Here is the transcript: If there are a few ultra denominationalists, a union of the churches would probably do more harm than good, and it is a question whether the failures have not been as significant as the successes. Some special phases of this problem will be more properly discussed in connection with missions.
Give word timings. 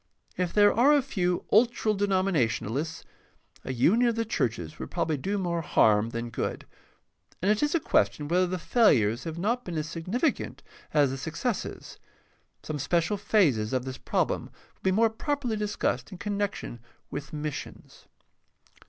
If 0.35 0.51
there 0.51 0.73
are 0.73 0.93
a 0.95 1.01
few 1.03 1.45
ultra 1.51 1.93
denominationalists, 1.93 3.05
a 3.63 3.71
union 3.71 4.09
of 4.09 4.15
the 4.15 4.25
churches 4.25 4.79
would 4.79 4.89
probably 4.89 5.15
do 5.15 5.37
more 5.37 5.61
harm 5.61 6.09
than 6.09 6.31
good, 6.31 6.65
and 7.39 7.51
it 7.51 7.61
is 7.61 7.75
a 7.75 7.79
question 7.79 8.27
whether 8.27 8.47
the 8.47 8.57
failures 8.57 9.25
have 9.25 9.37
not 9.37 9.63
been 9.63 9.77
as 9.77 9.87
significant 9.87 10.63
as 10.91 11.11
the 11.11 11.19
successes. 11.19 11.99
Some 12.63 12.79
special 12.79 13.15
phases 13.17 13.73
of 13.73 13.85
this 13.85 13.99
problem 13.99 14.45
will 14.45 14.81
be 14.81 14.91
more 14.91 15.11
properly 15.11 15.55
discussed 15.55 16.11
in 16.11 16.17
connection 16.17 16.79
with 17.11 17.31
missions. 17.31 18.07